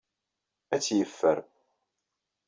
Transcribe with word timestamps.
Ad 0.73 0.79
tt-yeffer. 0.81 1.37